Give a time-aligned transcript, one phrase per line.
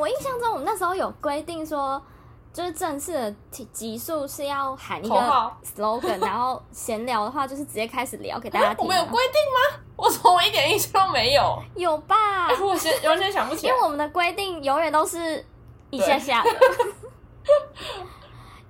[0.00, 2.02] 我印象中我们那时候有规定说，
[2.54, 8.80] 就是正式的集集数是要喊一个口号 slogan，然后闲聊的话就是直接开始聊给大家听啊。
[8.82, 9.80] 我们有规定吗？
[9.96, 11.62] 我怎么一点印象都没有？
[11.76, 12.48] 有吧？
[12.48, 13.84] 我现完全想不起来因为。
[13.84, 15.44] 我们的规定永远都是
[15.90, 16.50] 一下下的。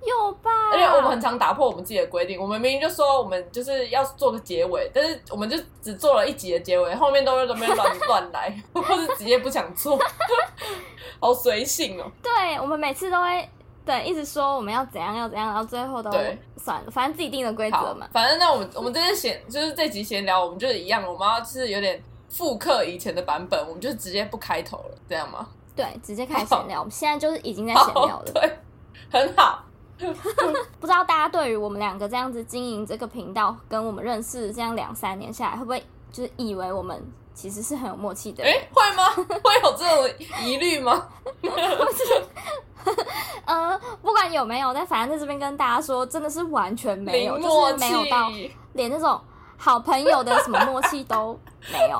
[0.05, 0.49] 有吧？
[0.71, 9.99] 而且我们很常打破我们自己的规定，我们明明就说我们就是要做个结尾，但是我们就只做了一集的结尾，后面都在那边乱乱来， 或是直接不想做，
[11.19, 12.11] 好随性哦。
[12.23, 13.47] 对，我们每次都会
[13.85, 18.07] 对一直说我们要怎样要怎样，然后最后都对算了，反正自己定的规则嘛，。
[18.11, 25.47] 反正那我们我们这次闲就是这集闲聊，我们就是一样，我们要就是有点复刻以前的版本，我们就直接不开头了，这样吗？
[25.75, 26.79] 对，直接开始闲聊。
[26.79, 28.31] 我们现在就是已经在闲聊了。
[28.33, 28.57] 对，
[29.11, 29.63] 很好。
[30.79, 37.01] 不知道大家对于我们两个这样子经营这个频道，跟我们认识这样两三年下来，会不会就是以为我们
[37.33, 38.61] 其实是很有默契的哎、人？
[38.73, 39.09] 会吗？
[39.43, 41.07] 会有这种疑虑吗？
[43.45, 48.51] 呃，不管有没有，但反正在这边跟大家说，真的是完全没有，就是没有到契。
[48.73, 49.19] 连那种
[49.57, 51.39] 好朋友的什么默契都
[51.71, 51.99] 没有。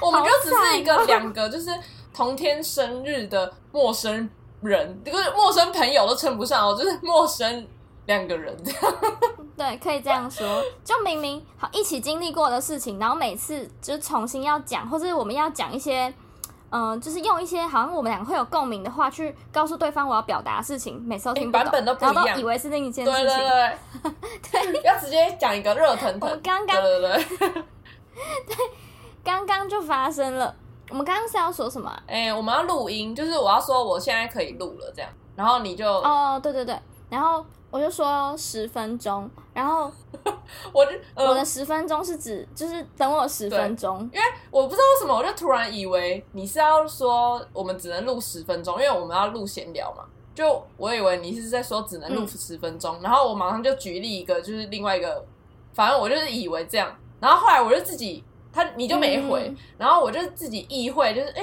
[0.00, 1.70] 我们就只是一个两个就是
[2.14, 4.28] 同天生日的陌生
[4.60, 7.66] 人，就是陌生朋友都称不上哦，就是陌生
[8.06, 8.80] 两个人这样。
[9.56, 10.62] 对，可以这样说。
[10.84, 16.12] 就明明好一起经历过的事情，然后每次就是重新要讲，或者我们要讲一些，
[16.70, 23.26] 嗯、就是用一些好像我们两个会有共鸣的话去告诉对方我要表达的事情，每次都听不懂，版本都不然后一样都以为是另一件事情。
[23.26, 23.36] 对
[24.52, 26.30] 对，对， 要直接讲一个热腾腾。
[26.30, 27.24] 我刚刚对对
[28.46, 28.56] 对，
[29.24, 30.54] 刚刚就发生了。
[30.90, 36.78] 我们刚刚是要说什么啊、哎、我们要录音，就是我要说我现在可以录了这样，然后你就、哦，对对对，
[37.10, 39.90] 然后我就说十分钟，然后
[40.72, 50.04] 我就、呃、我的十分钟是指就是等我十分钟，因为我不知道为什么，我就突然以为你是要说我们只能录十分钟，因为我们要录闲聊嘛。
[50.34, 52.28] 就我以为你是在说只能录嗯。
[52.28, 55.24] 十分钟，然后我马上就举例一个，就是另外一个，
[55.74, 61.42] 反正我就是以为这样，然后后来我就自己，他你就没回，嗯然后我就自己意会，就是哎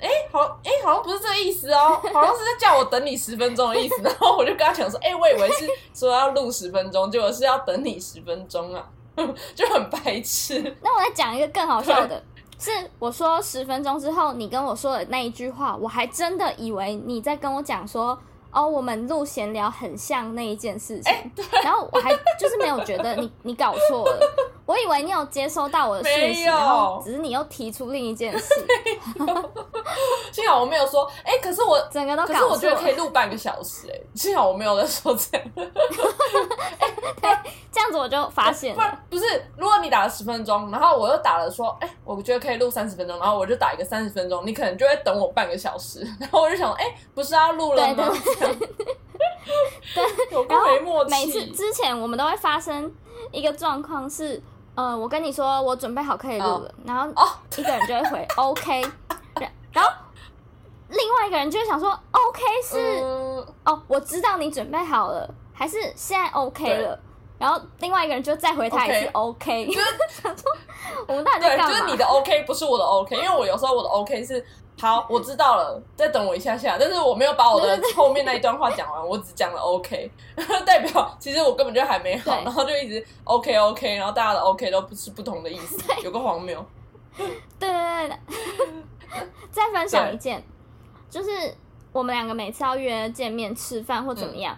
[0.00, 8.84] 哎、嗯好哎、好像不是这个意思哦， 好像是在叫我等你十分钟的意思，然后我就跟他讲说，哎、我以为是说要录十分钟，结果是要等你十分钟啊，
[9.54, 10.62] 就很白痴。
[10.82, 12.22] 那我再讲一个更好笑的，
[12.60, 12.70] 是
[13.00, 18.16] 我说十分钟之后，你跟我说的那一句话，我还真的以为你在跟我讲说，
[18.58, 21.30] 哦，我们录闲聊很像那一件事情，欸
[21.62, 24.20] 然后我还就是没有觉得你你搞错了，
[24.66, 28.54] 我以为你有接收到我的讯息，然后只是你又提出另一件事，
[30.32, 32.54] 幸好我没有说，哎、可是我，整个都可是搞错了。
[32.54, 35.46] 我觉得可以录半个小时、哎，幸好我没有在说这样，
[37.70, 38.80] 这样子我就发现不
[39.10, 39.24] 不是，
[39.56, 46.84] 如果你打了十分钟，然后我又打了说，哎、我觉得可以录三十分钟，然后我就打一个三十分钟，你可能就会等我半个小时， 然后我就想，哎、
[47.14, 48.08] 不是要录了吗？
[49.94, 50.04] 对
[50.48, 51.10] 然后没默契。
[51.10, 52.92] 每次之前我们都会发生
[53.32, 54.42] 一个状况是，
[54.74, 58.82] 呃，我跟你说我准备好可以录了，然后哦， 一个人就会回 OK，
[59.40, 59.90] 然然后
[60.88, 66.98] 另外一个人就会想说 OK 是、嗯，哦，我知道你准备好了，还是现在 OK 了。
[67.38, 69.86] 然后另外一个人就再回他一次 OK，就是
[70.22, 70.50] 想说
[71.06, 71.72] 我们到底在对，干嘛？
[71.72, 74.44] 就是你的 OK 不是我的 OK，因为我有时候我的 OK 是
[74.80, 80.10] 好，我知道了，再等我一下下，但是我没有把我的后面那一段话讲完，我只讲了 OK，
[80.66, 86.64] 代表其实我根本就还没好，然后就一直 OK OK，然后大家的 OK 都不是不同的意思， 有个荒谬。
[87.16, 87.26] 对
[87.58, 90.42] 对对对，再分享一件，
[91.10, 91.30] 就是
[91.92, 94.56] 我们两个每次要约见面吃饭或怎么样，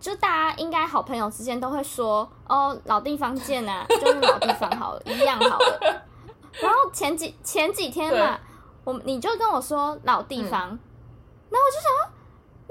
[0.00, 6.02] 就大家应该好朋友之间都会说哦老地方见啊， 就是老地方好了，一样好了。
[6.60, 8.38] 然后前几前几天嘛，
[8.84, 12.08] 我你就跟我说老地方，然后我就想说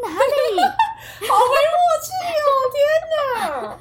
[0.01, 0.62] 哪里？
[1.28, 2.07] 好没默契
[2.39, 2.47] 哦！
[2.73, 2.78] 天
[3.12, 3.78] 哪，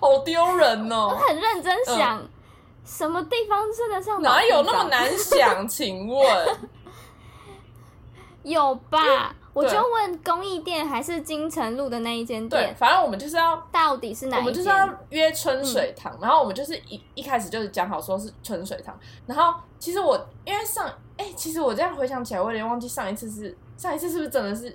[0.00, 1.16] 好丢人哦我哦！
[1.28, 2.22] 很认真想，
[2.84, 4.84] 什么地方真的像老哪有那么？
[4.88, 5.68] 难想？
[5.68, 6.58] 请问，
[8.42, 9.34] 有吧？
[9.52, 14.40] 我就问公益店还是金城路的那一间店对，，反正我们就是要到底是哪一？
[14.40, 18.96] 我们就是要约春水堂，然后我们就是一一开始就是讲好说是春水堂，
[19.26, 24.74] 然后其实我因为上哎、其实我这样回想起来，我有点忘记上一次是上一次是不是真的是，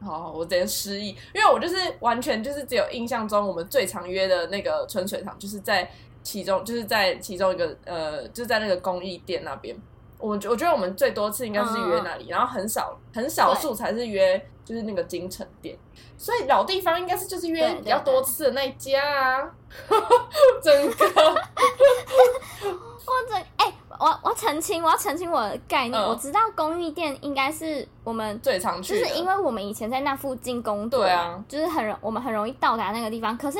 [0.00, 5.90] 好好我直接失忆，因为我就是完全就是只有印象中我们最常约的那个春水堂，就是在
[6.22, 9.76] 其中就是在其中一个呃就在那个公益店那边。
[10.20, 15.76] 我觉我觉得我们最多次应该是约那里，然后很少很少数才是约就是那个金城店，
[16.16, 19.50] 所以老地方应该是就是约比较多次的那一家啊，
[20.62, 21.06] 整个
[23.04, 26.00] 或者哎、我我承澄清，我要澄清我的概念。
[26.00, 26.08] 嗯。
[26.08, 33.36] 我知道公寓店应该是我们，最常去就，是因为我们以前在那附近工作，对啊，就是很容我们很容易到达那个地方。
[33.36, 33.58] 可是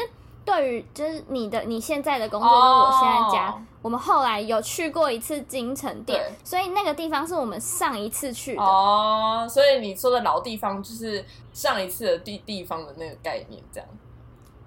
[0.50, 8.62] 对于就是你的你现在的工作哦跟我现在家，我们后来有去过一次金城店，所以那个地方是我们上一次去的。
[8.62, 13.88] 哦，所以你说的老地方就是上一次的地地方的那个概念，这样。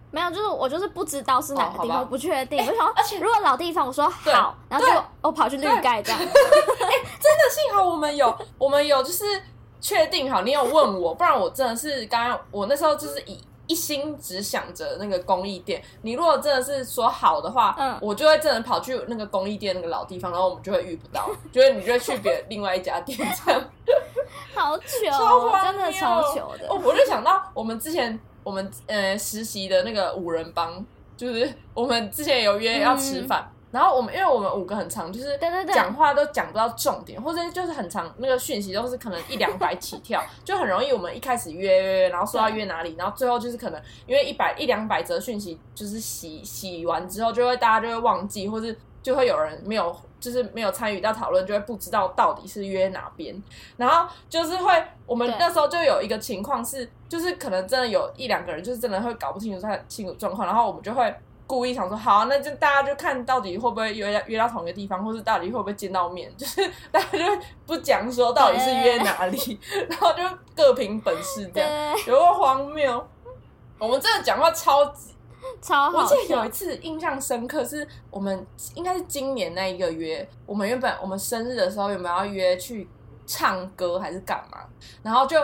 [0.09, 2.59] 没有，就是我就是不知道是哪个地方，不确定。
[2.59, 6.33] 我就想说，而且如果老地方，我说好，然后就我跑去绿盖这样 真的。
[7.51, 9.25] 幸好我们有，我们有就是
[9.81, 13.39] 确定好，你有问我，不然我真的是刚刚我那时候就是以
[13.73, 15.81] 一心只想着那个公益店。
[16.03, 23.59] 你如果真的是说好的话，嗯我就会真的跑去那个公益店那个老地方，然后我们就会遇不到，就是你就会去别另外一家店这样。
[24.53, 26.67] 好糗哦，超荒真的谬超糗的。
[26.69, 30.85] 哦，我就想到我们之前我们呃实习的那个五人帮，
[31.17, 33.51] 就是我们之前有约要吃饭。
[33.73, 35.35] 然后我们，因为我们五个很长，就是
[35.73, 53.35] 讲话都讲不到重点，或者就是很长，那个讯息都是可能一两百起跳， 就很容易我们一开始约约约，然后说要约哪里，然后最后就是可能因为一百一两百则讯息就是洗洗完之后，就会大家就会忘记，或是就会有人没有就是没有参与到讨论，就会不知道到底是约哪边，
[53.77, 54.71] 然后就是会
[55.07, 61.11] 我们那时候就有一个情况是，就是可能真的有一两个人就是真的会搞不清楚他清楚状况，然后我们就会。
[61.45, 66.61] 故意想说好，那就大家就看到底会不会约约到同一个地方，或是到底会不会见到面， 就是
[66.91, 69.59] 大家就不讲说到底是约哪里，
[69.89, 70.23] 然后就
[70.55, 73.07] 各凭本事这样，对，有个荒谬。
[73.79, 75.13] 我们真的讲话超级，
[75.61, 76.49] 超好我记得有一。
[76.49, 82.87] 次印象深刻，是我们应该是今年那一个月，我们原本我们生日的时候有没有要约去
[83.25, 84.59] 唱歌还是干嘛？
[85.01, 85.37] 然后就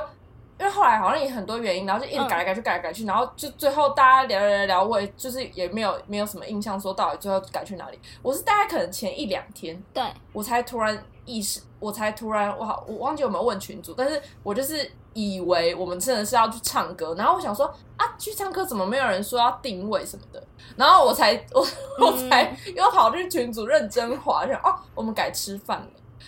[0.59, 7.99] 因为后来好像也很多原因，然后就一直改来改去改来改去，然后就最后大家聊聊聊聊，我也就是也没有没有什么印象说到底最后改去哪里。
[8.21, 10.03] 我是大概可能前一两天，对，
[10.33, 17.65] 我才突然意识，我才突然哇，我忘记有没有问群主，但是我就是以为我们真的是要去唱歌，然后我想说
[17.95, 20.43] 啊，去唱歌怎么没有人说要定位什么的，
[20.75, 21.65] 然后我才我
[22.05, 25.87] 我才又跑去群组认真划，想哦，我们改吃饭了，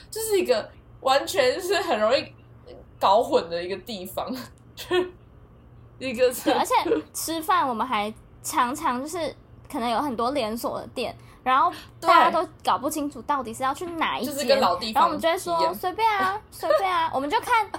[0.10, 0.70] 这是一个
[1.02, 2.34] 完全是很容易
[3.02, 4.34] 搞混的一个地方，
[6.00, 6.74] 一个而且
[7.14, 9.36] 吃饭我们还常常就是
[9.70, 11.14] 可能有很多连锁的店，
[11.44, 11.70] 然后
[12.00, 17.70] 大家都搞不清楚到底是要去哪一间，就是跟老地方然后我们就会说随便啊， 随便啊，我们就看。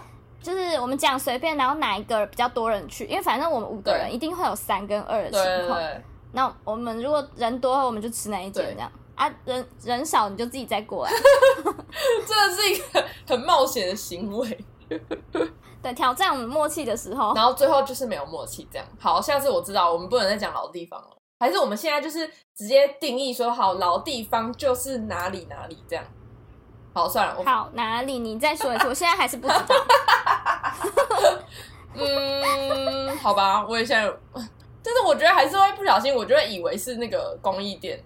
[0.43, 5.79] 就是我们讲随便，然后哪一个比较多人去，因为反正我们五个人一定会有三跟二的情况。
[5.79, 6.03] 对，
[6.33, 11.13] 那我们如果人多，我们就吃哪一间这样啊，人人少你就自己再过来。
[12.27, 14.65] 真的是一个很冒险的行为。
[15.83, 18.87] 对，挑战我们默契的时候，然后最后就是没有默契，这样。
[19.01, 21.09] 好，下次我知道我们不能再讲老地方了，
[21.41, 26.05] 还是我们现在就是直接定义说好老地方就是哪里哪里这样。
[26.95, 29.65] 好，算了，我好哪里你再说一次，我现在还是不知道。
[31.95, 34.15] 嗯，好吧，我也现在，
[34.85, 38.03] 但是我觉得还是会不小心，我就会以为是那个公益店。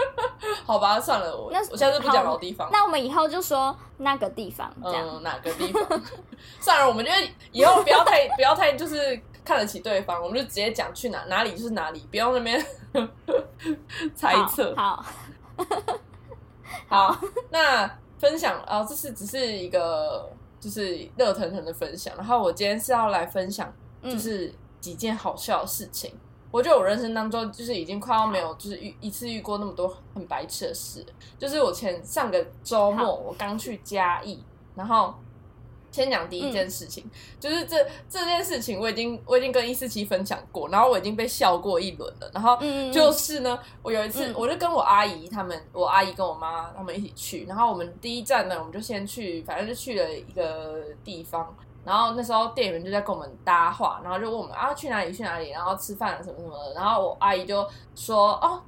[0.64, 2.68] 好吧，算了，我那我下次不讲老地方。
[2.72, 5.06] 那我们以后就说那个地方这样。
[5.08, 6.02] 嗯，哪个地方？
[6.60, 7.10] 算了，我们就
[7.52, 12.64] 以后不要太 不要太就是看得起对方，我们就直接讲去哪哪里就是哪里，不用那边
[14.14, 14.74] 猜测。
[14.76, 15.04] 好，
[16.88, 17.16] 好，
[17.50, 20.28] 那分享啊、这是只是一个
[20.58, 22.14] 就是热腾腾的分享。
[22.16, 26.12] 然后我今天是要来分享，嗯就是几件好笑的事情。
[26.56, 31.04] 我觉得我人生当中就是已经快要没有就是遇一次遇过那么多很白痴的事。
[31.38, 34.42] 就是我前上个周末我刚去嘉义，
[34.74, 35.12] 然后
[35.92, 37.04] 先讲第一件事情，
[37.38, 37.76] 就是这
[38.08, 42.30] 这件事情我已经我已经跟一四七分享过，然后我已经被笑过一轮了。
[42.32, 51.54] 然后嗯，就是呢，我有一次嗯我就跟我阿姨他们，我阿姨跟我妈他们一起去，然后我们第一站呢，我们就先去，反正就去了一个地方。
[51.86, 56.74] 然后那时候店员就在跟我们搭话，然后就问我们啊去哪里去哪里，然后吃饭什么什么的。
[56.74, 57.64] 然后我阿姨就
[57.94, 58.60] 说哦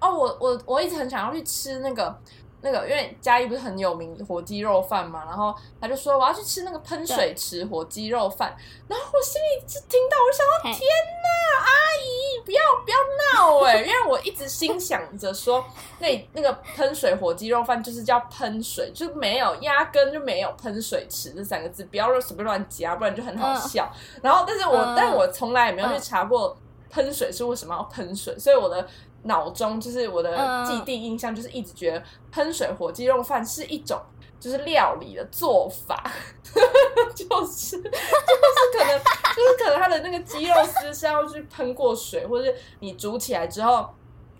[0.00, 2.18] 哦我我我一直很想要去吃那个
[2.62, 8.56] 那个，因为嘉义不是很有名火鸡肉饭嘛，然后他就说我要去吃那个喷水池火鸡肉饭。
[8.88, 10.88] 然后我心里就听到，我就想到天
[11.22, 12.96] 哪，阿姨不要不要
[13.34, 15.64] 闹哎、 因为我一直心想着说，
[15.98, 23.90] 那那个喷水火鸡肉饭就是叫喷水，就没有压根就没有喷水池这三个字，不要随便乱加，不然就很好笑。
[24.22, 26.56] 然后，但是我、嗯但我从来也没有去嗯查过
[26.90, 28.86] 喷水是为什么要喷水，所以我的
[29.24, 34.00] 脑中就是我的嗯既定印象就是一直觉得喷水火鸡肉饭是一种
[34.40, 36.02] 就是料理的做法，
[37.14, 38.98] 就是就是可能
[39.36, 43.88] 就是可能它的那个鸡肉丝是要去喷过水，或者是你煮起来之后。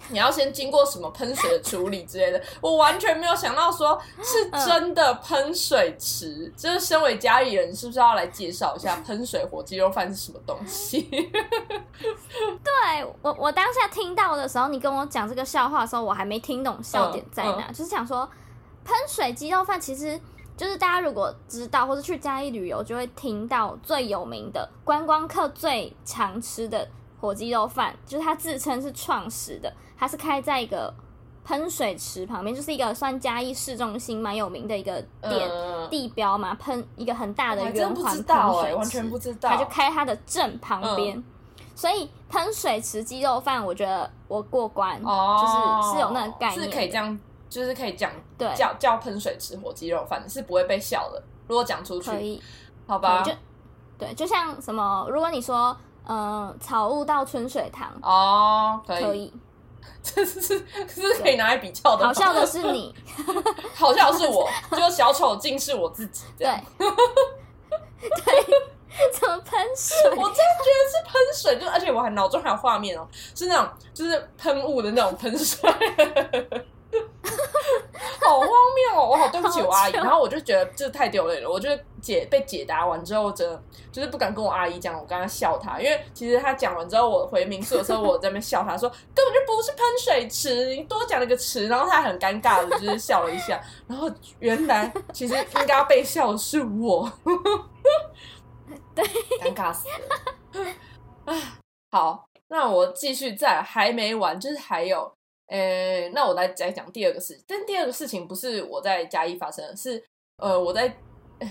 [0.09, 6.53] 你要先经过什么喷水的处理之类的， 我完全没有想到说是真的喷水池。
[6.57, 11.03] 就是身为家里人，是不是要来介绍一下喷水火鸡肉饭是什么东西？
[12.63, 18.29] 对我，我当下听到的时候，你跟我讲这个笑话的时候，我还没听懂笑点在哪，就是想说
[18.85, 20.21] 喷水鸡肉饭其实。
[20.55, 26.87] 就是大家如果知道或者去嘉义旅游，就会听到最有名的观光客最常吃的
[27.23, 30.93] 火鸡肉饭，就是他自称是创始的，他是开在一个
[31.45, 35.49] 喷水池旁边，就是一个算嘉义市中心蛮有名的一个店
[35.89, 41.23] 地标嘛，喷一个很大的圆环喷水池，完全不知道，他就开他的正旁边，
[41.77, 47.19] 所以喷水池鸡肉饭，我觉得我过关，就是是有那个概念，是可以这样。
[47.49, 51.23] 就是可以讲对叫叫喷水池火鸡肉饭是不会被笑的。
[51.47, 52.43] 如果讲出去，可以，
[52.87, 53.23] 好吧？
[53.23, 53.31] 就
[53.99, 59.33] 对，就像什么，如果你说嗯草悟到春水堂哦，可以，
[60.03, 62.05] 这是是可以拿来比较的。
[62.07, 62.95] 好笑的是你，
[63.75, 66.25] 好笑是我，就小丑竟是我自己。
[66.37, 66.47] 对，
[66.79, 66.89] 对，
[69.13, 70.11] 怎么喷水？
[70.11, 75.71] 我真的觉得是喷水，就而且我还脑中还有画面哦，是那种就是喷雾的那种喷水。
[78.25, 79.09] 好荒谬哦！
[79.11, 81.51] 我好对不起我阿姨，然后我就觉得这太丢脸了。
[81.51, 81.69] 我就
[82.01, 93.61] 解被解答完之后，真的就是不敢跟我阿姨讲，我刚刚笑她，因为其实她讲完之后，我回民宿的时候，我在那边笑她说根本就不是喷水池，你多讲了个池，然后她很尴尬的，就是笑了一下。
[93.87, 97.11] 然后原来其实应该被笑的是我，
[98.95, 99.05] 对，
[99.41, 100.65] 尴尬死了。
[101.25, 101.35] 啊，
[101.91, 105.13] 好，那我继续再还没完，就是还有。
[105.49, 110.03] 呃，那我来再讲第二个事，但第二个事情不是我在嘉义发生的，是
[110.39, 110.97] 呃我在，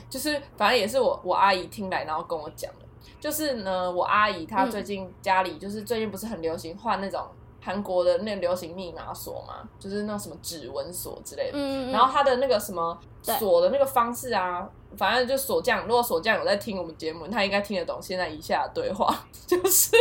[0.10, 2.86] 就是反正也是我我阿姨听来然后跟我讲的，
[3.19, 7.27] 就是呢我阿姨她最近家里就是最近不是很流行换那种
[7.62, 14.67] 韩国的那流行密码锁嘛，就是那什么指纹锁之类的，嗯，然后她的那个什么锁的那个方式啊，
[14.98, 19.13] 反正就锁匠，如果锁匠有在听我们节目，他应该听得懂现在以下的对话，
[19.45, 19.91] 就是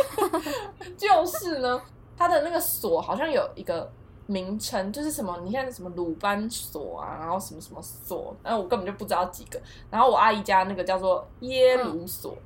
[0.98, 1.80] 就是呢。
[2.20, 3.90] 它的那个锁好像有一个
[4.26, 5.40] 名称，就是什么？
[5.42, 9.58] 你看什么鲁班锁啊，然后什么什么锁，然后我根本就不知道几个。
[9.90, 12.36] 然后我阿姨家那个叫做耶鲁锁，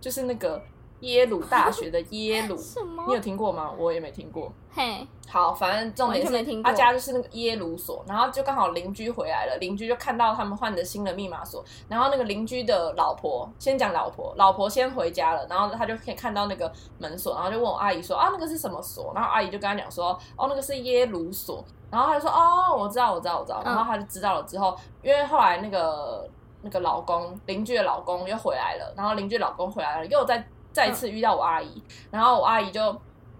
[0.00, 0.62] 就是那个。
[1.04, 2.56] 耶鲁大学的耶鲁，
[3.06, 3.70] 你有听过吗？
[3.78, 4.50] 我也没听过。
[4.72, 19.12] 嘿，好，反正重点是他家就是那个耶鲁所，然后就刚好邻居回来了，邻居就看到他们换的新的密码锁，然后那个邻居的老婆先讲老婆，老婆先回家了，然后他就可以看到那个门锁，然后就问我阿姨说啊那个是什么锁？
[19.14, 26.28] 然后阿姨就跟他讲说哦那个是耶鲁锁，然后他就说哦我知道我知道我知道，然后他就知道了之后，因为后来那个
[26.62, 30.44] 那个老公邻居的老公又回来了，然后邻居老公回来了又在。
[30.74, 32.82] 再次遇到我阿姨，然后我阿姨就，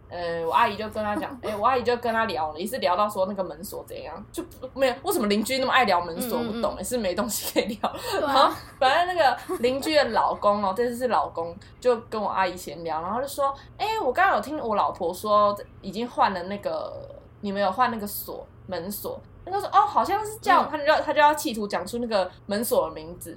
[0.09, 7.93] 呃，我阿姨就跟他讲， 哎，我阿姨就跟他聊了，也是聊到说那个门锁怎样，就没有为什么邻居那么爱聊门锁，不懂，也是没东西可以聊。
[8.23, 16.93] 然后反正那个邻居的老公哦，这次是老公，就跟我阿姨闲聊，然后就说，哎，我刚刚有听我老婆说已经换了那个，
[17.41, 23.37] 你们有换那个锁门锁，那个说哦，好像是叫他就要他就要企图讲出那个门锁的名字。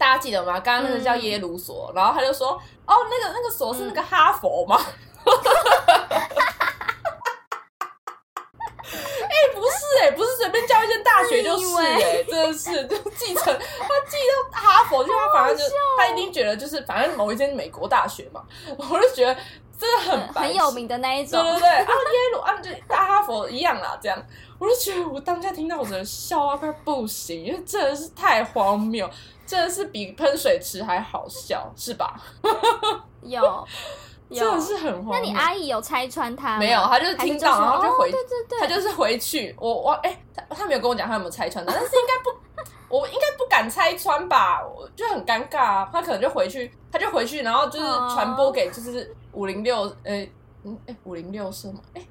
[0.00, 0.58] 大家记得吗？
[0.58, 2.52] 刚刚那个叫耶鲁锁，然后他就说
[2.88, 4.80] ：“哦，那个那个锁是那个哈佛吗？”
[9.22, 15.64] 哎，不是哎，不是随便叫一间大学就是哎，真的是就继承他记到哈佛，就他反正就
[15.98, 18.42] 他一定觉得就是反正某一间美国大学嘛，
[18.78, 19.36] 我就觉得
[19.80, 24.22] 真的很很有名的那一种，对对对，啊耶鲁啊就大哈佛一样啦，这样
[24.58, 29.08] 我就觉得我当下听到我真的笑啊快不行，因为真的是太荒谬。
[29.46, 32.14] 真的是比喷水池还好笑，是吧？
[33.20, 33.66] 有，
[34.32, 35.10] 真的是很荒。
[35.10, 36.56] 那你阿姨有拆穿他？
[36.56, 39.52] 没有，他就是听到，然后就回，对对对，他就是回去。
[39.58, 42.30] 我我哎，他他没有跟我讲他有没有拆穿他，但是应该不，
[42.90, 44.62] 我应该不敢拆穿吧？
[44.62, 45.88] 我就很尴尬啊。
[45.90, 50.28] 他可能就回去，他就回去，然后就是传播给就是五零六，呃，
[50.64, 51.80] 嗯，哎，五零六是吗？
[51.94, 52.06] 哎，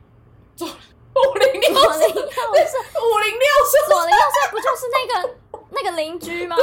[0.55, 5.35] 左五零六是五零六是左零六是不就是那个？
[5.71, 6.55] 那个邻居吗？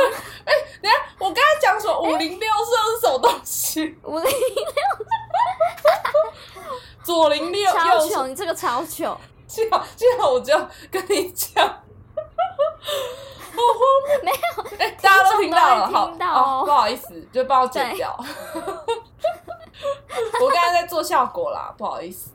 [0.45, 3.97] 哎，等下，我刚才讲说五零六是什么东西？
[4.03, 4.33] 五零六，
[7.05, 8.27] 左零六，超糗！
[8.27, 9.17] 你这个超糗！
[9.47, 10.53] 幸好幸好，我就
[10.91, 11.85] 跟你讲，
[14.23, 14.37] 没有，
[14.79, 18.17] 哎，大家都听到了，好，不好意思，就帮我剪掉。
[20.41, 22.31] 我刚才在做效果啦，不好意思。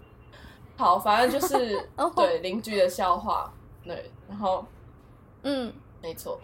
[0.78, 3.52] 好，反正就是 对邻居的笑话，
[3.84, 4.66] 对，然后，
[5.44, 5.74] 嗯。
[6.04, 6.40] 没错，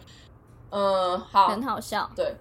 [0.69, 2.31] 嗯，好，很好笑，对，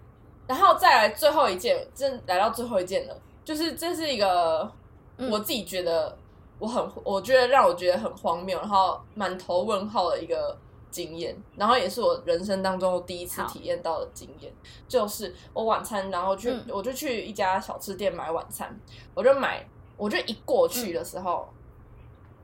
[0.46, 4.70] 然后再来最后一件，真来到最后一件了，就是这是一个
[5.16, 6.14] 我自己觉得
[6.58, 10.54] 我很我觉得让我觉得很荒谬，然后满头问号的一个
[10.90, 14.52] 经验，然后也是我人生当中第一次体验到的经验，
[14.88, 16.64] 就是我晚餐，然后去、嗯。
[16.68, 18.78] 我就去一家小吃店买晚餐，
[19.14, 19.66] 我就买，
[19.96, 21.48] 我就一过去的时候。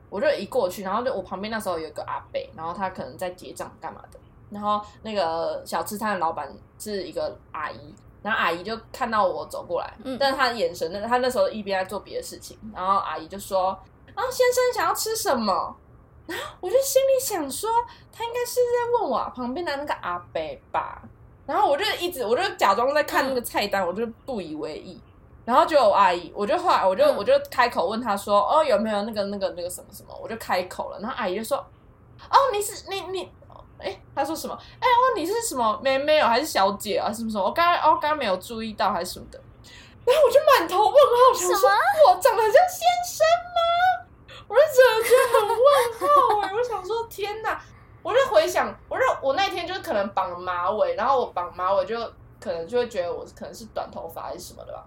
[0.09, 4.19] 我就一过去，然后就我旁边那时候有一个阿伯，然后他可能在结账干嘛的，
[4.51, 10.15] 然后那个小吃摊的老板是一个阿姨，然后阿姨就看到我走过来，嗯。
[10.19, 13.69] 但是她的眼神，那她那时候一边在做别的事情，然后阿姨就说
[14.13, 15.75] ：“啊，先生想要吃什么？”
[16.25, 17.69] 然后我就心里想说，
[18.11, 21.01] 他应该是在问我旁边的那个阿伯吧，
[21.45, 25.01] 然后我就一直我就假装在看那个菜单，我就不以为意。
[25.45, 31.57] 然后就有阿姨，我就后来我就、嗯我就开口问她说：“哦，有没有那个那个那个什么什么？”我就开口了，然后阿姨就说
[32.31, 33.29] ：“哦，你是你你，
[33.77, 34.57] 哎，她说什么？
[34.79, 37.11] 哎哦，你是什么妹妹哦，还是小姐啊？
[37.11, 37.43] 什么什么？
[37.43, 39.37] 我刚刚哦，刚刚没有注意到还是什么的。”
[40.05, 41.69] 然后我就满头问号，想说
[42.07, 43.59] 我长得像先生吗？
[44.47, 45.57] 我就真的觉得很问
[45.99, 47.61] 号哎、我想说天哪！
[48.01, 51.97] 我就回想，我就我那天就是可能绑了马尾，然后我绑马尾就
[52.39, 54.83] 可能就会觉得我可能是短头发还是什么的吧。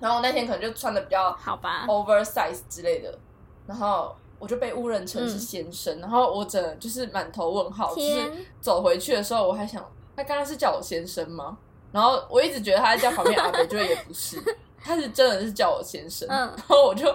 [0.00, 3.18] 然后我那天可能就穿的比较好吧，oversize 之类的，
[3.66, 9.84] 然后我就被误认成是嗯先生，然后我整个就是满头问号，就是走回去的时候，我还想
[10.16, 11.58] 他刚刚是叫我先生吗？
[11.90, 14.40] 然后我一直觉得他在叫旁边阿北，就也不是，
[14.82, 16.38] 他是真的是叫我先生，嗯。
[16.38, 17.06] 然后我就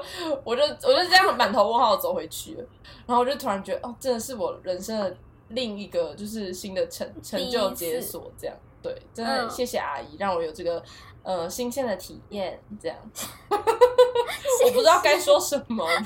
[0.43, 2.65] 我就我就这样满头问号走回去了，
[3.05, 5.15] 然后我就突然觉得哦，真的是我人生的
[5.49, 8.55] 另一个就是新的成成就解锁，这样。
[8.81, 9.49] 对，真的嗯。
[9.49, 10.83] 谢谢阿姨让我有这个
[11.23, 12.97] 呃新鲜的体验，这样。
[13.49, 16.01] 我不知道该说什么了，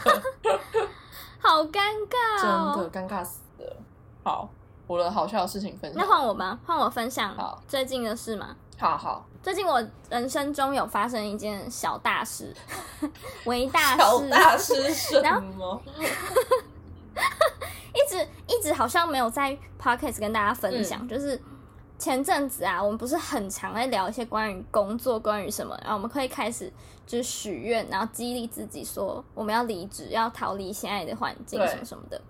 [1.40, 2.76] 好尴尬真哦。
[2.78, 3.78] 的尴尬死了。
[4.24, 4.50] 好，
[4.86, 6.60] 我的好笑的事情分享，那换我吧？
[6.66, 7.62] 换我分享好。
[7.68, 8.56] 最近的事吗？
[8.77, 12.53] 好好最近我人生中有发生一件小大事，
[13.46, 15.81] 为大小事，大事什然后么？
[17.93, 21.41] 一直一直好像没有在 podcast 跟大家分享，嗯就是
[21.97, 26.71] 前阵子啊，我们不是很常在聊一些关于工作、关于什么，然后我们可以开始
[27.08, 32.21] 就是许愿，然后激励自己说我们要离职，要逃离现在的环境什么什么的。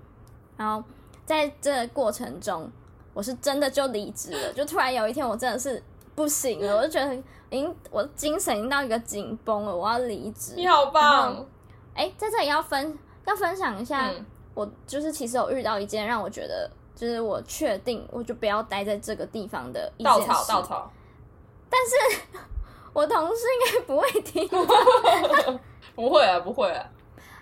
[0.56, 0.82] 然后
[1.26, 2.72] 在这个过程中，
[3.13, 5.84] 我是真的就离职了，就突然有一天我真的是
[6.17, 7.13] 不行了，我就觉得
[7.51, 10.53] 已经我精神已经到一个紧绷了，我要离职。
[10.56, 11.45] 你好棒后！
[11.93, 14.10] 哎，在这里要分要分享一下。
[14.10, 14.25] 嗯
[14.58, 20.27] 我就是其实有遇到一件让我觉得，就是我确定我就不要待在这个地方的一件事。
[20.27, 20.91] 稻草，稻草，
[22.91, 24.49] 我同事应该不会听。
[25.93, 26.84] 不会啊，不会啊，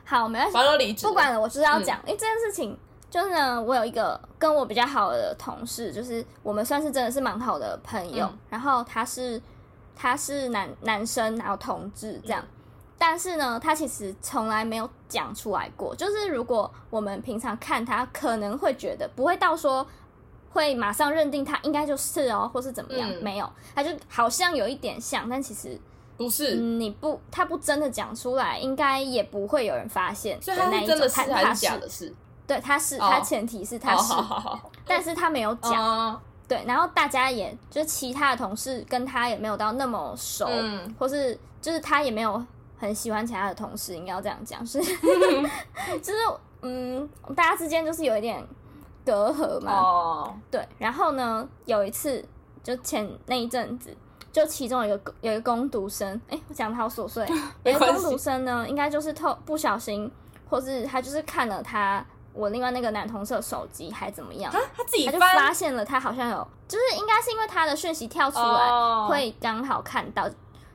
[0.04, 2.78] 好，没关系，反正都离职，不管了，我就是要嗯讲，因为这件事情，
[3.10, 9.42] 就是呢，我有一个跟我比较好的同事，就是我们算是真的是蛮好的朋友，嗯然后他是
[9.96, 12.42] 他是男男生，然后同志这样。
[12.42, 12.52] 嗯
[12.98, 15.94] 但是呢，他其实从来没有讲出来过。
[15.94, 19.86] 就是如果我们平常看他，可能会觉得不会到说
[20.50, 25.78] 会马上认定他应该就是哦，或是怎么样，嗯没有，他就好像有一点像，但其实
[26.16, 30.58] 不是，嗯，你不他不真的讲出来，应该也不会有人发现所以。
[30.58, 32.12] 他是真的是他他还是假的是？
[32.48, 33.08] 对，他是，哦。
[33.10, 34.14] 他前提是他是，
[34.86, 35.74] 但是他没有讲。
[35.74, 40.96] 嗯对，然后大家也就是其他的同事跟他也没有到那么熟，嗯。
[41.00, 42.40] 或是就是他也没有
[42.78, 44.80] 很喜欢其他的同事，应该要这样讲，是
[46.04, 46.20] 就是
[46.62, 48.48] 嗯，大家之间就是有一点
[49.04, 49.72] 隔阂嘛。
[49.74, 52.24] 哦，对，然后呢，有一次
[52.62, 53.98] 就前那一阵子，
[54.32, 57.28] 就其中有一个有一个攻读生，哎，我讲的好琐碎，
[57.66, 60.12] 有个攻读生呢，应该就是透不小心，
[60.48, 62.06] 或是他就是看了他
[62.36, 69.08] 我另外那个男同事的手机，还怎么样，他，他自己他就发现了他好像有，就是应该是因为他的讯息跳出来，哦。
[69.10, 70.28] 会刚好看到，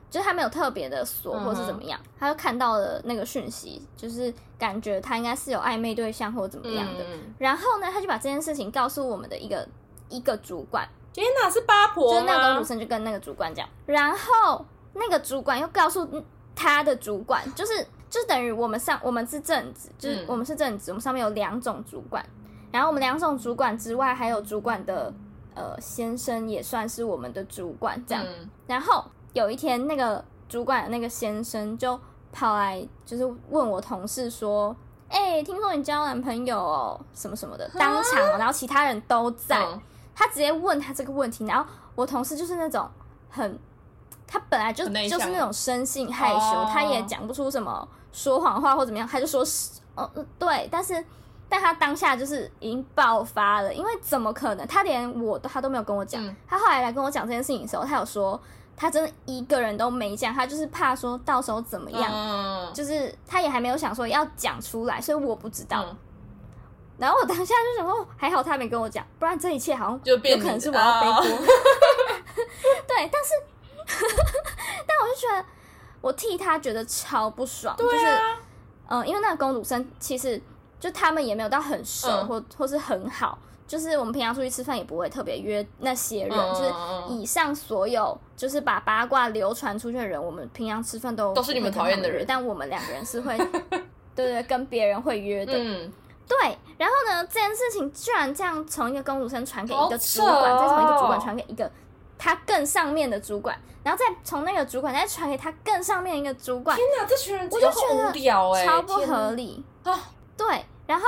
[0.09, 7.03] 就是他没有特别的锁或是怎么样，他就看到了那个讯息，就是感觉他应该是有暧昧对象或怎么样的。
[7.03, 9.67] 嗯然后呢，他就把这件事情告诉我们的一个
[10.09, 12.65] 一个主管，天哪，是八婆就婆是那个女？
[12.65, 16.23] 生就跟那个主管讲，然后那个主管又告诉
[16.55, 20.25] 他的主管，就是就等于我们上我们是正职，就是嗯。
[20.27, 22.23] 我们是正职，我们上面有两种主管，
[22.71, 25.11] 然后我们两种主管之外，还有主管的
[25.55, 28.23] 呃先生也算是我们的主管这样。
[28.27, 28.49] 嗯。
[28.67, 31.99] 然后有一天，那个主管的那个先生就
[32.31, 34.75] 跑来，就是问我同事说
[35.09, 39.81] ：“哎、听说你交男朋友哦，什么什么的。”当场哦，然后其他人都在，嗯
[40.13, 42.87] 他直接问他这个问题，然后我同事就是那种
[43.29, 43.57] 很，
[44.27, 46.69] 他本来就就是那种生性害羞，哦。
[46.71, 51.03] 他也讲不出什么说谎话或怎么样，他就说是，哦，呃对，但是。
[51.53, 54.65] 但他当下就是已经爆发了，因为怎么可能？
[54.67, 56.25] 他连我都他都没有跟我讲。
[56.25, 58.41] 嗯他后来来跟我讲这件事情的时候，他有说，
[58.77, 65.83] 他真的一个人都没讲，他就是怕说到时候怎么样，嗯，就是他也还没有想说要讲出来，所以我不知道。
[65.89, 65.97] 嗯
[66.97, 71.35] 然后我当下就想说，还好他没跟我讲，不然这一切好像就有可能是我要背锅。
[71.35, 71.41] 啊
[72.87, 73.33] 对，但是
[74.87, 75.45] 但我就觉得
[76.01, 77.97] 我替他觉得超不爽，就是
[78.87, 80.41] 嗯，因为那个公主生其实
[80.79, 82.27] 就他们也没有到很熟，嗯。
[82.27, 83.37] 或或是很好，
[83.67, 93.37] 就是我们平常出去吃饭也不会特别约那些人，嗯就是以上所有就是把八卦流传出去的人，我们平常吃饭都都是你们讨厌的人但我们两个人是会，
[94.13, 95.91] 对对对，跟别人会约的，嗯，
[96.27, 96.57] 对。
[96.77, 101.21] 然后呢，这件事情居然这样从一个公主生传给一个主扯管，再从一个主管哦。
[101.21, 101.71] 传给一个
[102.23, 109.65] 他更上面的主管，然后再从那个主管再传给他更上面一个主管，天哪，这群人我觉得无聊哎，超不合理。
[109.83, 109.99] 啊！
[110.37, 111.05] 对，然后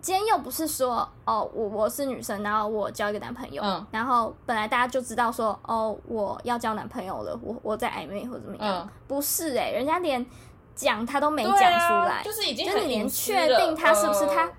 [0.00, 3.84] 今天又不是说哦，我我是女生，然后我交一个男朋友，嗯。
[3.90, 8.88] 然后本来大家就知道说哦，我要交男朋友了，我我在暧昧或怎么样，嗯。
[9.08, 10.24] 不是哎、人家连
[10.76, 14.52] 讲他都没对讲啊出来，就是已经就是你连确定他是不是他，嗯。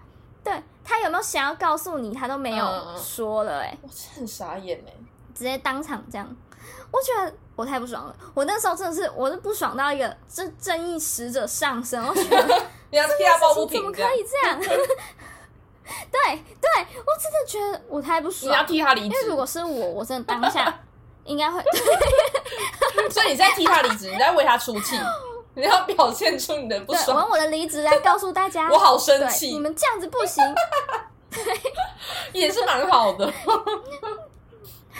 [0.44, 4.94] 对他有没有想要告诉你，他都没有说了哎、我真的很傻眼哎，
[5.36, 6.36] 直接当场这样，
[6.90, 12.64] 我觉得我太不爽了，我那时候真的是我是不爽到一个这正义使者上身，我觉得。
[12.92, 14.58] 你要替他抱不事情怎么可以这样？
[14.60, 16.70] 对对，
[17.06, 18.64] 我真的觉得我太不爽你要。
[18.64, 20.80] 替他离职因为如，果是我，我真的当下
[21.26, 21.62] 应该会，
[23.12, 24.98] 所以你在替他离职，你在为他出气，
[25.56, 27.30] 你要表现出你的不爽，我爽用。
[27.32, 30.44] 我的离职来告诉大家，我好生对气你们这样子不行。
[32.32, 33.30] 也是蛮好的。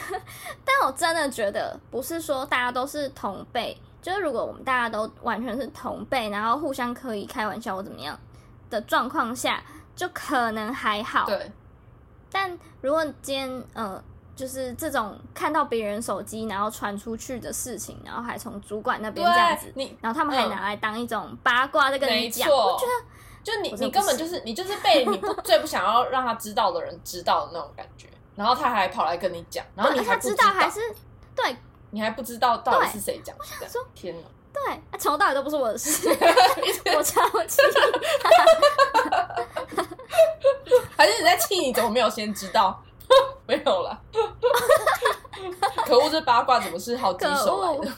[0.66, 8.18] 但我真的觉得，不是说大家都是同辈，就是如果我们大家都完全是同辈，然后互相可以开玩笑或怎么样
[8.70, 9.62] 的状况下，
[9.96, 11.26] 就可能还好。
[11.26, 11.52] 对，
[12.32, 14.02] 但如果今天呃，
[14.36, 23.06] 就是这种看到别人手机然后传出去的事情，然后还从主管那边这样子，，你然后他们还嗯拿来当一种八卦在跟你讲，我觉得
[23.44, 30.80] 就你你根本就是你就是被你不 最不想要让他知道的人知道的那种感觉，然后他还跑来跟你讲，然后你对他还不知知道还是
[31.36, 31.56] 对
[31.92, 34.28] 你还不知道到底对是谁讲的，说天哪！
[34.54, 36.08] 对，啊从头到尾都不是我的事，
[36.96, 37.62] 我超气。
[40.98, 42.82] 还是你在气你怎么没有先知道？
[43.46, 44.00] 没有啦，
[45.86, 47.92] 可恶，这八卦怎么是好几可恶手来的？！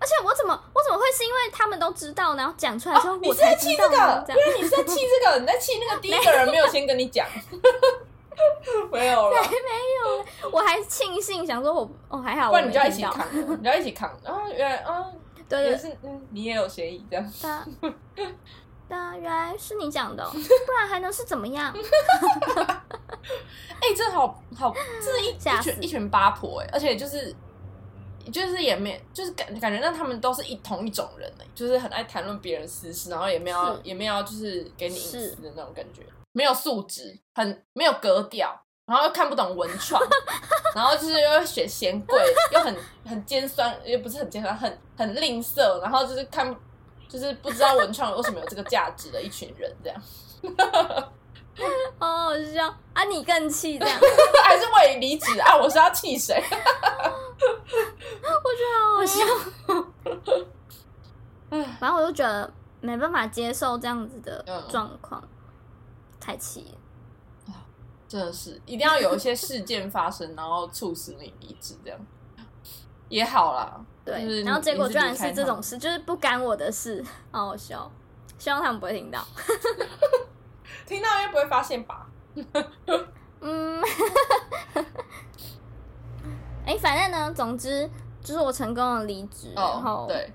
[0.00, 4.06] 而且我怎么我怎么会是因为他们都知道，然后讲出来之后我是在气才知道这个，？
[4.06, 7.26] 呢这样因为你是在气这个，你在气那个第一个人没有先跟你讲，
[8.92, 9.48] 没有了， 没
[10.48, 14.10] 有我还庆幸想说我哦还好，不然你就要一起扛了，你就要一起扛。
[14.22, 15.04] 然后原来啊，
[15.48, 15.70] 对对。
[15.70, 17.32] 也是嗯，你也有嫌疑这样。
[17.40, 17.66] 对啊，
[18.88, 21.74] 对啊，原来是你讲的哦， 不然还能是怎么样？
[23.80, 27.34] 哎、这好好，这是一一群一群八婆哎、而且就是
[28.32, 40.02] 就是也没就是感感觉让他们都是一同一种人哎、就是很爱谈论别人私事，然后也没有也没有就是给你隐是私的那种感觉，没有素质，很没有格调，然后又看不懂文创，
[40.74, 46.54] 然后就是又会写嫌贵，又很很尖酸，又不是很尖酸，很很吝啬，然后就是看
[47.08, 50.02] 就是不知道文创为什么有这个价值的一群人这样。
[51.98, 53.02] 好好笑啊！
[53.04, 53.98] 你更气这样，
[54.44, 55.56] 还是为离职啊？
[55.56, 56.36] 我是要气谁？
[56.40, 56.52] 我
[58.54, 59.18] 觉得好好笑。
[61.80, 62.48] 反正我就觉得
[62.80, 65.20] 没办法接受这样子的嗯状况，
[66.28, 67.54] 太气了。
[68.06, 71.98] 真的是一定要有一些事件发生，然后促使你离职，这样
[73.08, 73.80] 也好啦。
[74.04, 77.90] 对，就是然后结果居然你是这种事，就是不干我的事， 好好笑。
[78.38, 79.26] 希望他们不会听到。
[80.86, 82.06] 听到应该不会发现吧？
[83.40, 83.82] 嗯，
[86.66, 87.88] 哎、反正呢，总之
[88.22, 90.32] 就是我成功的离职，然后，哦对，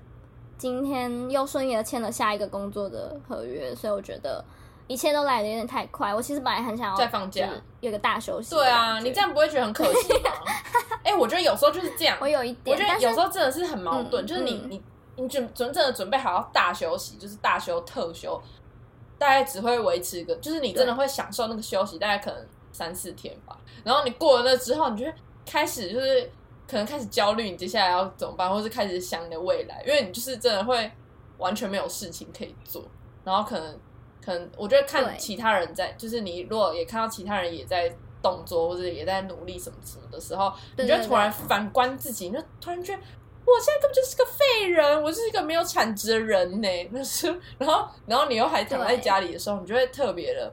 [0.58, 4.44] 今天又顺利的签了下一个工作的合约，所以我觉得
[4.86, 6.14] 一切都来的有点太快。
[6.14, 7.48] 我其实本来很想要在放假
[7.80, 8.54] 有个大休息。
[8.54, 10.30] 对啊，你这，样不会觉得很可惜吗？
[11.04, 14.82] 哎、我觉得有时候就是这样，我有一点，我觉得有时候真的是很矛盾，嗯就是你嗯你
[15.16, 18.40] 你准准正的准备好要大休息，就是大休特休，
[19.18, 23.56] 大概只会维持一个，就是你真的会享受那个休息，大概可能三四天吧。
[23.84, 25.14] 然后你过了那之后，你就会
[25.46, 26.30] 开始就是
[26.66, 30.90] 可能开始焦虑，你接下来要怎么办，或是开始想你的未来，因为你就是真的会
[31.36, 32.82] 完全没有事情可以做，
[33.22, 33.78] 然后可能
[34.24, 43.02] 可能我觉得看其他人在，就是你如果也看到其他人也在动作或者也在努力什么什么的时候，你就突然反观自己，你就突然觉得。
[43.46, 46.68] 我现在根本就是个废人，我就是一个没有产值的人呢。
[46.90, 47.26] 那是，
[47.58, 50.50] 然后，然后你又还躺在家里的时候，你就会特别的，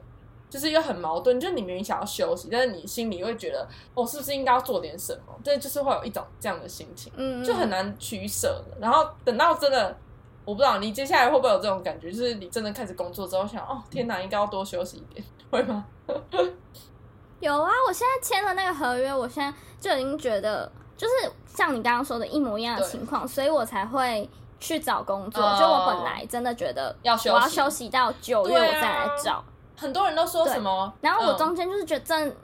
[0.50, 5.32] 就是又很矛盾，就是你明明想要休息，但是你心里会觉得，我、是不是应该要做点什么？
[5.42, 8.76] 对，就是会有一种这样的心情，嗯，就很难取舍的。
[8.78, 9.96] 然后等到真的，
[10.44, 15.84] 我不知道你接下来会不会有这种感觉，就是你真的开始工作之后想，哦，天哪，应该要多休息一点，会吗？
[17.40, 24.28] 有啊，我现在签了那个合约，我现在就已经觉得，就是像你刚刚说的一模一样的情况，所以我才会
[24.60, 25.42] 去找工作。
[25.42, 29.44] 哦就我本来真的觉得要休息我要休息到九月我再来找，
[29.76, 32.36] 很多人都说什么，然后我嗯中间就是觉得真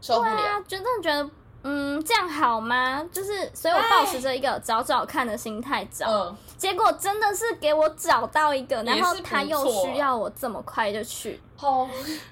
[0.00, 1.28] 受不了，对啊，真的觉得
[1.68, 3.04] 嗯这样好吗？
[3.10, 11.88] 就是所以我保持着一个找找看的心态找，嗯，结果真的是给我找到一个，然后也是不他又需要我这么快就去，好，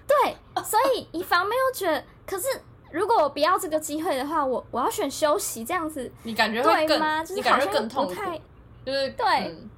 [0.06, 2.46] 对，所以一方面又觉得，可是
[2.92, 8.40] 如果我不要这个机会的话，我我要选休息这样子，你感觉会更就是你感觉好像更痛苦，不太
[8.86, 9.26] 就是对。
[9.26, 9.70] 嗯。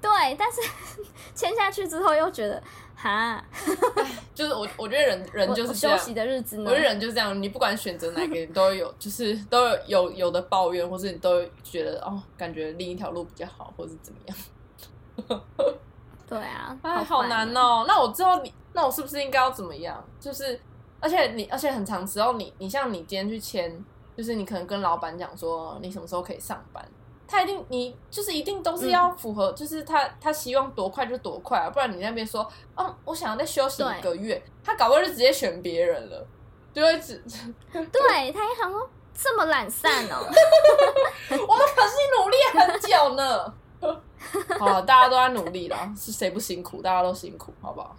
[0.00, 0.60] 对，但是
[1.34, 2.62] 签下去之后又觉得，
[3.04, 3.44] 哈，
[4.34, 5.94] 就是我我觉得人人就是这样。
[5.94, 6.80] 我休息的日子呢我觉得？
[6.80, 15.40] 人就是这样，你不管选择哪个，你都有，就是都有有有的抱怨，或是你都觉得哦，感觉另一条路比较好，或是怎么样。
[16.26, 17.46] 对啊，哎，好难。
[17.54, 17.84] 哦。
[17.86, 20.02] 那我之后你，那我是不是应该要怎么样？
[20.18, 20.58] 就是，
[20.98, 23.70] 而且你，而且很长时候你，你像你今天去签，
[24.16, 26.82] 就是你可能跟老板讲说你什么时候可以上班，
[27.26, 36.26] 他一定你就是一定都是要符合，就是他他希望多快就多快啊，不然你那边说，哦，我想要再休息一个月，他搞不好就直接选别人了，
[36.72, 37.22] 就会只
[37.72, 40.18] 对他一想说这么懒散哦，
[41.30, 43.54] 我们可是努力很久呢。
[44.58, 46.80] 好，大家都在努力啦，是谁不辛苦？
[46.80, 47.94] 大家都辛苦，好不好？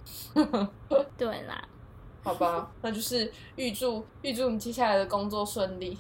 [1.16, 1.64] 对啦，
[2.24, 5.96] 好吧，那就是预祝预祝你接下来的工作顺利。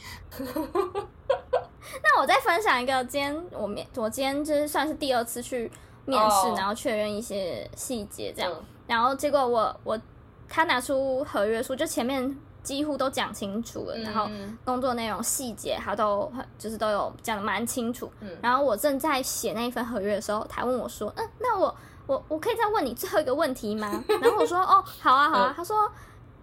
[2.04, 5.71] 那我再分享一个，今天我面我今天就是算是第二次去
[6.06, 10.00] 面试哦然后确认一些细节这样，嗯然后结果我我
[10.48, 18.12] 他拿出合约书，就前面几乎都讲清楚了，然后嗯工作内容细节他都很就是都有讲的蛮清楚。
[18.21, 25.50] 嗯然后我正在写那一份合约的时候，他问我说：“嗯，那我我我可以再问你最后一个问题吗？” 然后我说：“哦，好啊，好啊。
[25.50, 25.91] 嗯他说：“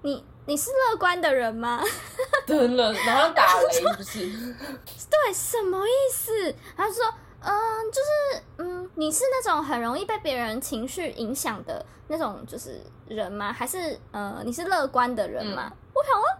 [0.02, 1.82] 你你是乐观的人吗？”
[2.46, 4.54] 真的，然后打雷是不是？
[5.10, 6.54] 对，什么意思？
[6.76, 7.04] 他说，
[7.40, 7.52] 嗯，
[7.90, 13.52] 就是，嗯，你是那种很容易被别人情绪影响的那种，就是人吗？
[13.52, 15.70] 还是，呃，你是乐观的人吗？
[15.94, 16.36] 我想问，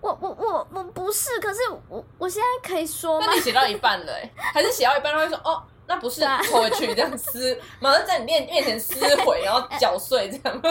[0.00, 3.34] 我我我我不是，可是我我现在可以说吗那？
[3.34, 10.60] 你写到一半了、欸，还是写到一半他会说哦，那不是对啊拖回去这样撕，马上在你面面前撕毁，然后搅碎这样。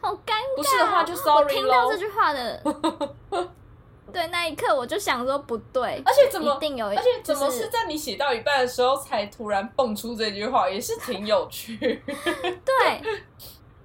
[0.00, 0.56] 好尴尬。
[0.56, 2.62] 不是的话就 sorry 听到咯这句话的，
[4.12, 13.02] 对那一刻我就想说不对，而且怎么一定有，而且怎么是在你写到一半的时候才突然蹦出这句话，也是挺有趣， 对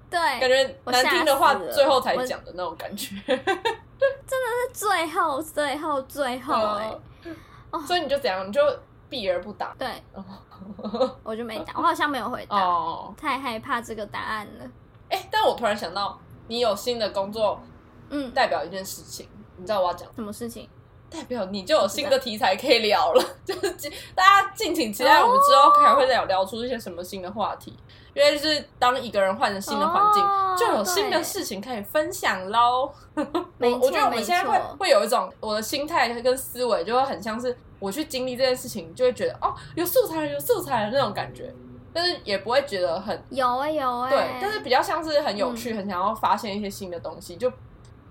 [0.10, 3.16] 对，感觉难听的话最后才我讲的那种感觉。
[3.26, 6.80] 真的是最后最后最后、
[7.88, 8.62] 所以你就怎样，你就
[9.10, 9.76] 避而不答。
[9.78, 9.88] 对，
[11.24, 12.58] 我就没答，我好像没有回答。
[12.58, 14.66] 哦，太害怕这个答案了。
[15.10, 17.60] 哎、但我突然想到，你有新的工作，
[18.10, 20.70] 嗯，代表一件事情，你知道我要讲，什么事情？
[21.16, 27.76] 代表你就有新的题材可以聊了， 就是大家敬请期待，我们之后还会聊聊出一些什么新的话题，
[28.14, 32.92] 因为就是当一个人换成新的环境，哦就有新的事情可以分享喽。
[33.16, 41.54] 我我觉得我们现在会会有一种我的心态跟思维，就会很像是我去经历这件事情，就会觉得哦，有素材了，有素材了那种感觉，
[41.94, 47.52] 但是也不会觉得很有哎、有哎、对，但是比较像是很有趣，很想要发现一些新的东西，就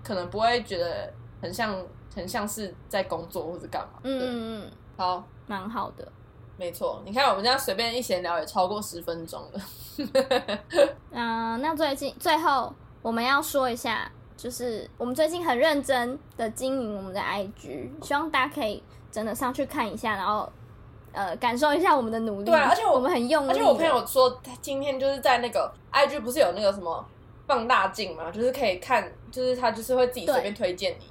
[0.03, 1.75] 可能不会觉得很像
[2.15, 3.99] 很像是在工作或者干嘛。
[4.03, 6.07] 嗯嗯嗯，好，蛮好的。
[6.57, 9.61] 没错，你看我们这样随便一闲聊也超过十分钟了。
[11.11, 20.49] 嗯、 那最近最后我们要说一下，就是我们最近很认真的经营我们的 IG，希望大家可以真的上去看一下，然后
[21.11, 22.45] 呃感受一下我们的努力。
[22.45, 27.05] 对啊而且我我们很用力，而且我朋友说，他今天就是在那个 IG 不是有那个什么
[27.45, 31.05] 放大镜嘛，就是可以看，就是他就是会自己随便推荐你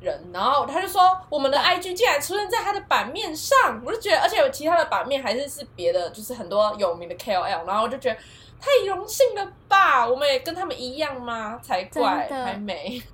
[0.00, 8.16] 人，然后他就说我们的 IG 竟然出现在他的版面上，我就觉得，而且有其他的版面还是是别的，就是很多有名的 KOL，然后我就觉得。
[8.60, 10.06] 太荣幸了吧！
[10.06, 11.58] 我们也跟他们一样吗？
[11.62, 13.02] 才怪，还没。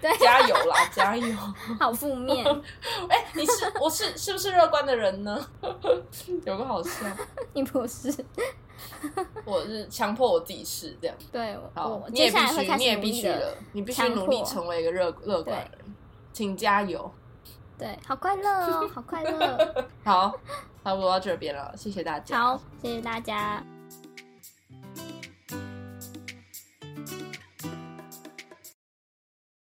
[0.00, 1.34] 对，加油啦，加油！
[1.78, 2.44] 好负面。
[3.08, 5.46] 哎、你是我是是不是乐观的人呢？
[6.44, 7.06] 有个好笑，
[7.54, 8.12] 你不是？
[9.44, 11.16] 我是强迫我自己是这样。
[11.30, 15.94] 对，好，你也必须，你也必须了的。，你必须努力成为一个乐乐观的人，
[16.32, 17.10] 请加油。
[17.78, 19.86] 对，好快乐哦，好快乐。
[20.04, 20.32] 好，
[20.84, 22.38] 差不多到这边了，谢谢大家。
[22.38, 23.62] 好，谢谢大家。